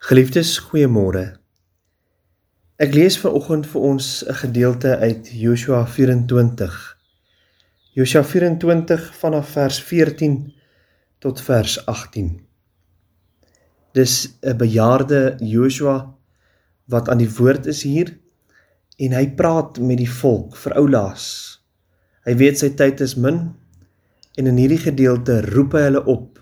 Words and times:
Geliefdes, 0.00 0.54
goeiemôre. 0.64 1.34
Ek 2.80 2.94
lees 2.96 3.18
vanoggend 3.20 3.66
vir 3.68 3.82
ons 3.84 4.06
'n 4.24 4.34
gedeelte 4.34 4.96
uit 4.96 5.28
Joshua 5.28 5.84
24. 5.84 6.96
Joshua 7.92 8.22
24 8.24 9.02
vanaf 9.20 9.50
vers 9.52 9.82
14 9.82 10.54
tot 11.18 11.40
vers 11.40 11.86
18. 11.86 12.40
Dis 13.92 14.38
'n 14.40 14.56
bejaarde 14.56 15.36
Joshua 15.38 16.16
wat 16.86 17.08
aan 17.08 17.18
die 17.18 17.34
woord 17.36 17.66
is 17.66 17.82
hier 17.82 18.16
en 18.96 19.12
hy 19.12 19.28
praat 19.28 19.78
met 19.78 19.98
die 19.98 20.10
volk 20.10 20.56
vir 20.56 20.72
oulaas. 20.72 21.60
Hy 22.24 22.36
weet 22.36 22.58
sy 22.58 22.70
tyd 22.70 23.00
is 23.00 23.16
min 23.16 23.52
en 24.34 24.46
in 24.46 24.56
hierdie 24.56 24.80
gedeelte 24.80 25.40
roep 25.40 25.72
hy 25.72 25.80
hulle 25.80 26.04
op 26.04 26.40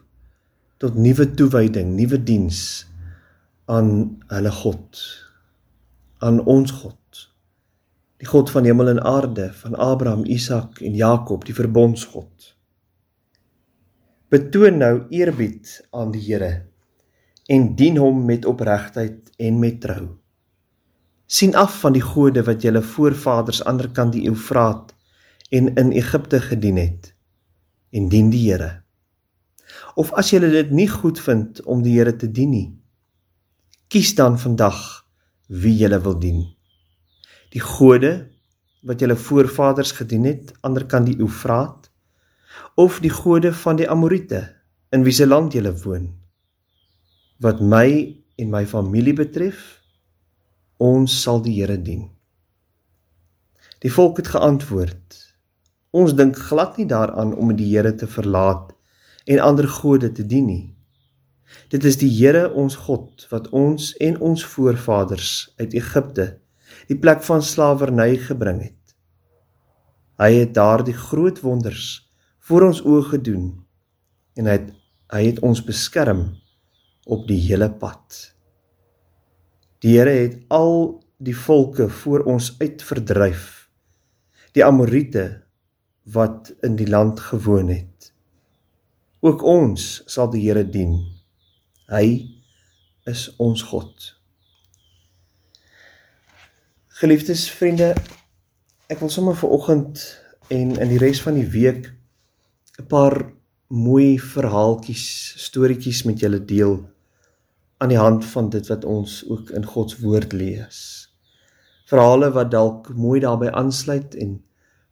tot 0.78 0.94
nuwe 0.94 1.34
toewyding, 1.34 1.96
nuwe 1.96 2.22
diens 2.22 2.87
aan 3.68 3.90
hulle 4.32 4.50
God 4.50 5.00
aan 6.18 6.40
ons 6.44 6.70
God. 6.70 7.18
Die 8.18 8.26
God 8.26 8.50
van 8.50 8.64
hemel 8.64 8.88
en 8.88 9.02
aarde 9.04 9.50
van 9.60 9.74
Abraham, 9.74 10.24
Isak 10.24 10.80
en 10.80 10.94
Jakob 10.96 11.44
die 11.46 11.54
verbondsgod. 11.54 12.54
Betoon 14.32 14.80
nou 14.80 15.04
eerbied 15.14 15.76
aan 15.90 16.10
die 16.16 16.24
Here 16.24 16.64
en 17.48 17.74
dien 17.76 17.96
hom 17.96 18.24
met 18.24 18.48
opregtheid 18.48 19.30
en 19.36 19.60
met 19.60 19.78
trou. 19.84 20.08
Sien 21.26 21.54
af 21.56 21.78
van 21.80 21.92
die 21.92 22.04
gode 22.04 22.42
wat 22.48 22.64
julle 22.64 22.82
voorvaders 22.82 23.62
aanderkant 23.64 24.16
die 24.16 24.26
Eufraat 24.28 24.96
en 25.52 25.74
in 25.76 25.92
Egipte 25.92 26.40
gedien 26.40 26.80
het 26.80 27.12
en 27.92 28.08
dien 28.08 28.32
die 28.32 28.48
Here. 28.48 28.82
Of 29.94 30.12
as 30.16 30.32
julle 30.32 30.50
dit 30.56 30.72
nie 30.72 30.88
goed 30.88 31.20
vind 31.20 31.62
om 31.64 31.84
die 31.84 31.98
Here 32.00 32.16
te 32.16 32.32
dien 32.32 32.52
nie 32.56 32.77
Kies 33.88 34.10
dan 34.14 34.34
vandag 34.36 35.06
wie 35.48 35.72
jy 35.80 35.88
wil 36.04 36.18
dien. 36.20 36.42
Die 37.56 37.62
gode 37.64 38.28
wat 38.84 39.00
julle 39.00 39.16
voorvaders 39.16 39.94
gedien 39.96 40.26
het 40.28 40.52
ander 40.60 40.84
kan 40.84 41.06
die 41.06 41.16
Eufraat 41.16 41.88
of 42.76 43.00
die 43.00 43.12
gode 43.12 43.54
van 43.62 43.80
die 43.80 43.88
Amorite 43.88 44.42
in 44.92 45.08
wie 45.08 45.16
se 45.16 45.24
land 45.24 45.56
jy 45.56 45.64
woon. 45.86 46.04
Wat 47.40 47.64
my 47.64 47.88
en 48.36 48.52
my 48.52 48.66
familie 48.68 49.16
betref, 49.16 49.80
ons 50.76 51.22
sal 51.22 51.40
die 51.40 51.56
Here 51.56 51.80
dien. 51.80 52.10
Die 53.80 53.92
volk 53.92 54.20
het 54.20 54.28
geantwoord: 54.36 55.16
Ons 55.96 56.12
dink 56.12 56.36
glad 56.36 56.76
nie 56.76 56.86
daaraan 56.86 57.32
om 57.32 57.56
die 57.56 57.72
Here 57.72 57.94
te 57.96 58.06
verlaat 58.06 58.74
en 59.24 59.40
ander 59.40 59.68
gode 59.68 60.12
te 60.12 60.26
dien 60.26 60.46
nie. 60.46 60.77
Dit 61.72 61.84
is 61.84 61.98
die 62.00 62.10
Here 62.12 62.48
ons 62.52 62.76
God 62.88 63.26
wat 63.32 63.48
ons 63.56 63.92
en 64.04 64.18
ons 64.24 64.44
voorvaders 64.54 65.32
uit 65.60 65.74
Egipte, 65.76 66.28
die 66.88 66.98
plek 66.98 67.22
van 67.24 67.42
slawerny 67.44 68.16
gebring 68.28 68.62
het. 68.62 68.74
Hy 70.18 70.32
het 70.34 70.54
daardie 70.56 70.96
groot 70.96 71.40
wonders 71.44 72.08
voor 72.48 72.68
ons 72.70 72.82
oë 72.84 73.04
gedoen 73.12 73.50
en 74.38 74.48
hy 74.48 74.56
het, 74.58 74.72
hy 75.12 75.22
het 75.30 75.42
ons 75.46 75.60
beskerm 75.64 76.24
op 77.08 77.26
die 77.28 77.40
hele 77.48 77.70
pad. 77.80 78.16
Die 79.84 79.94
Here 79.96 80.10
het 80.10 80.40
al 80.52 80.98
die 81.22 81.36
volke 81.36 81.88
voor 81.88 82.26
ons 82.30 82.50
uitverdryf. 82.60 83.68
Die 84.54 84.64
Amorite 84.64 85.44
wat 86.14 86.50
in 86.66 86.76
die 86.76 86.88
land 86.88 87.20
gewoon 87.20 87.68
het. 87.68 88.12
Ook 89.20 89.42
ons 89.42 90.02
sal 90.06 90.30
die 90.32 90.44
Here 90.46 90.64
dien. 90.66 91.17
Hy 91.88 92.28
is 93.08 93.30
ons 93.40 93.62
God. 93.64 94.10
Geliefdes 97.00 97.46
vriende, 97.48 97.94
ek 98.92 99.00
wil 99.00 99.08
sommer 99.08 99.38
vir 99.40 99.54
oggend 99.56 100.02
en 100.52 100.74
in 100.76 100.92
die 100.92 101.00
res 101.00 101.22
van 101.24 101.38
die 101.40 101.48
week 101.48 101.88
'n 102.76 102.84
paar 102.92 103.16
mooi 103.72 104.18
verhaaltjies, 104.20 105.06
storieetjies 105.48 106.04
met 106.04 106.20
julle 106.20 106.44
deel 106.44 106.76
aan 107.80 107.88
die 107.88 108.02
hand 108.02 108.24
van 108.36 108.50
dit 108.50 108.68
wat 108.68 108.84
ons 108.84 109.24
ook 109.24 109.50
in 109.50 109.64
God 109.64 109.90
se 109.90 110.02
woord 110.04 110.32
lees. 110.32 111.08
Verhale 111.88 112.30
wat 112.36 112.50
dalk 112.50 112.92
mooi 112.92 113.20
daarbey 113.20 113.48
aansluit 113.48 114.14
en 114.14 114.42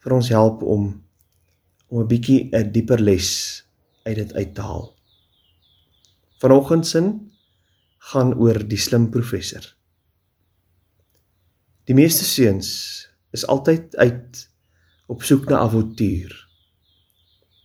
vir 0.00 0.12
ons 0.12 0.28
help 0.28 0.62
om 0.62 1.04
om 1.88 2.00
'n 2.00 2.08
bietjie 2.08 2.48
'n 2.52 2.72
dieper 2.72 2.98
les 2.98 3.62
uit 4.04 4.16
dit 4.16 4.32
uit 4.32 4.54
te 4.54 4.60
haal. 4.60 4.95
Vanoggend 6.36 6.86
sin 6.86 7.32
gaan 8.12 8.34
oor 8.36 8.60
die 8.68 8.78
slim 8.78 9.08
professor. 9.10 9.64
Die 11.88 11.94
meeste 11.96 12.24
seuns 12.24 12.68
is 13.32 13.46
altyd 13.46 13.96
uit 13.96 14.42
op 15.06 15.22
soek 15.22 15.48
na 15.48 15.62
avontuur. 15.64 16.34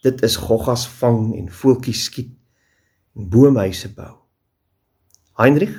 Dit 0.06 0.24
is 0.24 0.38
goggas 0.40 0.86
vang 1.02 1.34
en 1.38 1.50
voeltjies 1.52 2.06
skiet 2.08 2.32
en 3.18 3.28
boomhuise 3.30 3.92
bou. 3.98 4.14
Heinrich 5.42 5.76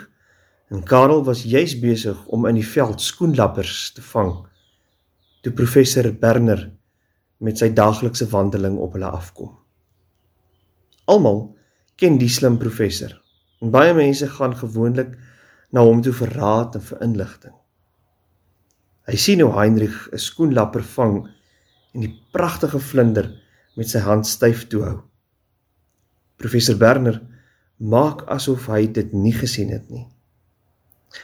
en 0.68 0.84
Karel 0.84 1.24
was 1.24 1.46
juis 1.48 1.78
besig 1.80 2.18
om 2.26 2.44
in 2.50 2.60
die 2.60 2.66
veld 2.66 3.00
skoenlappers 3.00 3.92
te 3.96 4.04
vang 4.12 4.34
toe 5.42 5.52
professor 5.56 6.06
Berner 6.12 6.68
met 7.42 7.58
sy 7.58 7.72
daaglikse 7.74 8.28
wandeling 8.30 8.76
op 8.78 8.94
hulle 8.94 9.10
afkom. 9.10 9.56
Almal 11.10 11.42
ken 12.02 12.18
die 12.18 12.30
slim 12.30 12.58
professor. 12.58 13.14
En 13.62 13.70
baie 13.70 13.94
mense 13.94 14.26
gaan 14.26 14.56
gewoonlik 14.58 15.14
na 15.70 15.84
hom 15.86 16.02
toe 16.02 16.14
vir 16.16 16.34
raad 16.34 16.74
en 16.78 16.84
vir 16.88 17.04
inligting. 17.06 17.54
Hy 19.06 19.18
sien 19.18 19.42
hoe 19.42 19.52
Heinrich 19.54 20.08
'n 20.12 20.18
skoenlapper 20.18 20.82
vang 20.96 21.28
en 21.94 22.00
die 22.00 22.14
pragtige 22.32 22.80
vlinder 22.80 23.30
met 23.76 23.88
sy 23.88 24.02
hand 24.02 24.26
styf 24.26 24.66
toe 24.68 24.82
hou. 24.82 24.98
Professor 26.36 26.76
Berner 26.76 27.20
maak 27.78 28.26
asof 28.26 28.66
hy 28.66 28.86
dit 28.86 29.12
nie 29.12 29.32
gesien 29.32 29.70
het 29.70 29.90
nie. 29.90 30.06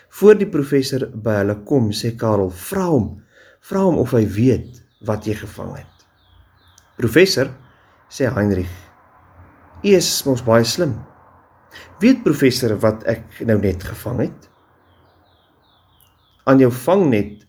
Voor 0.09 0.35
die 0.35 0.51
professor 0.51 1.07
by 1.07 1.39
hulle 1.41 1.63
kom, 1.65 1.91
sê 1.91 2.17
Karel: 2.17 2.51
"Vra 2.51 2.87
hom, 2.87 3.23
vra 3.61 3.81
hom 3.81 3.99
of 3.99 4.13
hy 4.13 4.27
weet 4.27 4.83
wat 5.01 5.27
jy 5.27 5.35
gevang 5.35 5.77
het." 5.77 6.07
"Professor," 6.97 7.51
sê 8.11 8.31
Heinrich, 8.35 8.88
U 9.79 9.91
is 9.95 10.09
mos 10.27 10.43
baie 10.43 10.67
slim. 10.67 10.97
Weet 12.03 12.25
professor 12.25 12.75
wat 12.83 13.05
ek 13.11 13.43
nou 13.47 13.59
net 13.63 13.85
gevang 13.87 14.25
het? 14.25 14.49
Aan 16.51 16.59
jou 16.59 16.71
vangnet 16.75 17.45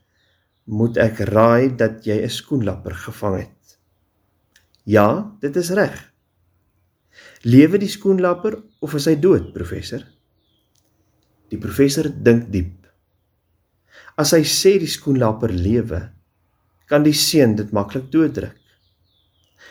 moet 0.69 1.00
ek 1.01 1.23
raai 1.31 1.73
dat 1.73 2.06
jy 2.06 2.22
'n 2.22 2.29
skoenlapper 2.29 2.94
gevang 2.94 3.39
het. 3.41 3.78
Ja, 4.85 5.31
dit 5.41 5.56
is 5.56 5.72
reg. 5.72 5.97
Lewe 7.41 7.78
die 7.78 7.89
skoenlapper 7.89 8.62
of 8.81 8.94
is 8.94 9.06
hy 9.06 9.16
dood, 9.16 9.53
professor? 9.53 10.03
Die 11.50 11.57
professor 11.57 12.09
dink 12.09 12.51
diep. 12.51 12.85
As 14.18 14.31
hy 14.31 14.44
sê 14.44 14.78
die 14.79 14.88
skoenlapper 14.88 15.50
lewe, 15.50 16.12
kan 16.88 17.03
die 17.03 17.13
seun 17.13 17.56
dit 17.56 17.72
maklik 17.72 18.12
dooddruk. 18.12 18.57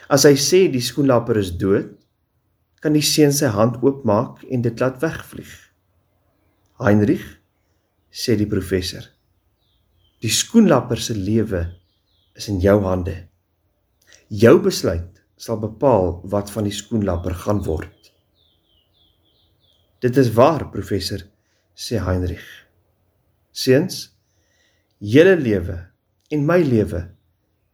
As 0.08 0.24
hy 0.24 0.34
sê 0.34 0.68
die 0.72 0.80
skoenlapper 0.80 1.36
is 1.36 1.50
dood, 1.50 1.98
kan 2.82 2.94
die 2.94 3.04
seun 3.04 3.32
sy 3.34 3.50
hand 3.54 3.80
oopmaak 3.82 4.44
en 4.46 4.62
dit 4.62 4.80
laat 4.80 5.00
wegvlieg. 5.02 5.52
Heinrich 6.78 7.26
sê 8.10 8.36
die 8.38 8.48
professor. 8.50 9.02
Die 10.22 10.30
skoenlapper 10.30 11.00
se 11.02 11.14
lewe 11.14 11.64
is 12.38 12.48
in 12.50 12.60
jou 12.62 12.78
hande. 12.84 13.16
Jou 14.28 14.58
besluit 14.62 15.22
sal 15.38 15.60
bepaal 15.62 16.18
wat 16.30 16.50
van 16.54 16.66
die 16.66 16.74
skoenlapper 16.74 17.34
gaan 17.44 17.62
word. 17.66 17.94
Dit 20.02 20.18
is 20.18 20.30
waar, 20.34 20.68
professor, 20.70 21.22
sê 21.74 21.98
Heinrich. 22.02 22.46
Seuns, 23.50 24.08
julle 24.98 25.34
lewe 25.38 25.78
en 26.34 26.44
my 26.46 26.58
lewe 26.62 27.08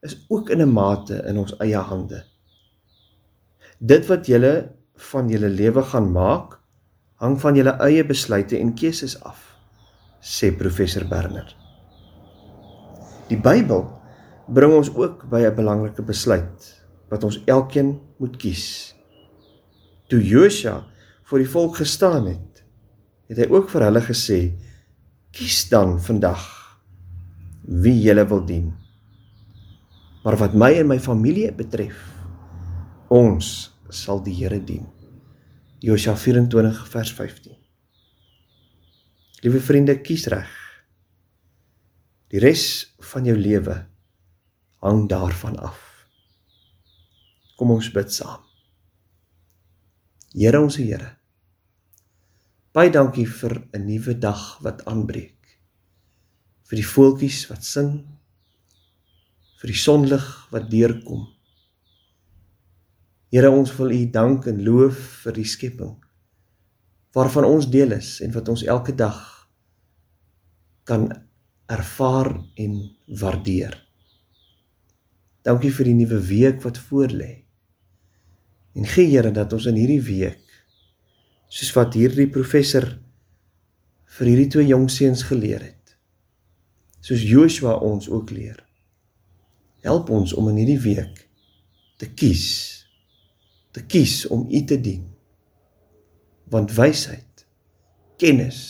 is 0.05 0.17
ook 0.29 0.51
in 0.51 0.63
'n 0.63 0.73
mate 0.73 1.21
in 1.29 1.39
ons 1.39 1.53
eie 1.61 1.81
hande. 1.81 2.25
Dit 3.81 4.07
wat 4.07 4.27
julle 4.27 4.73
van 4.97 5.29
julle 5.29 5.49
lewe 5.49 5.83
gaan 5.83 6.13
maak, 6.13 6.59
hang 7.23 7.37
van 7.41 7.57
julle 7.57 7.75
eie 7.85 8.05
besluite 8.07 8.59
en 8.59 8.75
keuses 8.75 9.17
af, 9.23 9.41
sê 10.21 10.53
professor 10.57 11.05
Berner. 11.09 11.49
Die 13.31 13.39
Bybel 13.41 13.87
bring 14.47 14.75
ons 14.77 14.91
ook 14.95 15.25
by 15.31 15.41
'n 15.47 15.57
belangrike 15.57 16.03
besluit 16.03 16.85
wat 17.09 17.25
ons 17.25 17.41
elkeen 17.47 18.01
moet 18.19 18.37
kies. 18.37 18.95
Toe 20.09 20.21
Josua 20.21 20.85
voor 21.25 21.39
die 21.39 21.49
volk 21.49 21.77
gestaan 21.77 22.27
het, 22.27 22.65
het 23.29 23.39
hy 23.39 23.47
ook 23.49 23.71
vir 23.71 23.83
hulle 23.83 24.01
gesê: 24.01 24.53
"Kies 25.33 25.69
dan 25.69 26.01
vandag 26.01 26.45
wie 27.65 28.01
julle 28.01 28.27
wil 28.29 28.45
dien." 28.45 28.75
Maar 30.25 30.37
wat 30.37 30.55
my 30.55 30.73
en 30.73 30.87
my 30.87 30.99
familie 31.01 31.53
betref, 31.53 31.97
ons 33.09 33.74
sal 33.91 34.23
die 34.25 34.35
Here 34.35 34.61
dien. 34.61 34.87
Josua 35.85 36.17
24 36.17 36.87
vers 36.89 37.13
15. 37.13 37.57
Liewe 39.45 39.61
vriende, 39.61 39.99
kies 40.01 40.25
reg. 40.33 40.53
Die 42.33 42.41
res 42.41 42.95
van 43.13 43.27
jou 43.29 43.37
lewe 43.37 43.83
hang 44.85 45.05
daarvan 45.09 45.59
af. 45.61 45.81
Kom 47.59 47.75
ons 47.77 47.91
bid 47.93 48.11
saam. 48.13 48.41
Here 50.35 50.61
ons 50.61 50.81
Here. 50.81 51.13
Baie 52.75 52.91
dankie 52.91 53.27
vir 53.27 53.69
'n 53.73 53.87
nuwe 53.87 54.19
dag 54.19 54.59
wat 54.61 54.85
aanbreek. 54.85 55.61
Vir 56.65 56.77
die 56.77 56.91
voeltjies 56.95 57.47
wat 57.51 57.63
sing. 57.65 58.03
Vir 59.61 59.69
die 59.69 59.79
sonlig 59.79 60.27
wat 60.51 60.71
deurkom. 60.71 61.34
Here 63.35 63.51
ons 63.51 63.73
wil 63.75 63.91
U 63.91 64.03
dank 64.15 64.45
en 64.47 64.61
loof 64.63 64.99
vir 65.25 65.35
die 65.41 65.49
skepping 65.49 65.97
waarvan 67.15 67.47
ons 67.47 67.67
deel 67.71 67.95
is 67.95 68.19
en 68.23 68.31
wat 68.35 68.49
ons 68.51 68.63
elke 68.67 68.95
dag 68.95 69.19
kan 70.87 71.07
ervaar 71.71 72.31
en 72.59 72.75
waardeer. 73.07 73.75
Dankie 75.47 75.71
vir 75.75 75.89
die 75.91 75.97
nuwe 75.99 76.19
week 76.27 76.61
wat 76.65 76.79
voorlê. 76.89 77.31
En 78.75 78.87
gee 78.87 79.07
Here 79.11 79.31
dat 79.31 79.53
ons 79.55 79.67
in 79.71 79.79
hierdie 79.79 80.03
week 80.03 80.43
soos 81.47 81.71
wat 81.77 81.95
hierdie 81.95 82.27
professor 82.31 82.87
vir 84.19 84.31
hierdie 84.31 84.51
twee 84.51 84.69
jong 84.71 84.89
seuns 84.91 85.23
geleer 85.27 85.63
het. 85.63 85.95
Soos 87.03 87.23
Joshua 87.23 87.77
ons 87.83 88.09
ook 88.11 88.31
leer. 88.35 88.59
Help 89.87 90.11
ons 90.11 90.35
om 90.35 90.51
in 90.51 90.63
hierdie 90.63 90.81
week 90.83 91.27
te 91.99 92.11
kies. 92.11 92.74
Te 93.75 93.83
kies 93.83 94.23
om 94.31 94.47
U 94.51 94.63
te 94.65 94.79
dien. 94.81 95.03
Want 96.53 96.75
wysheid, 96.77 97.47
kennis 98.21 98.61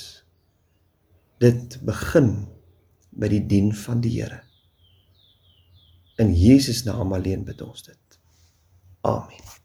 dit 1.42 1.76
begin 1.84 2.30
by 3.14 3.28
die 3.28 3.42
dien 3.46 3.72
van 3.76 4.00
die 4.04 4.14
Here. 4.16 4.40
In 6.22 6.32
Jesus 6.38 6.84
naam 6.86 7.12
alleen 7.12 7.44
bid 7.44 7.60
ons 7.62 7.82
dit. 7.82 8.18
Amen. 9.04 9.63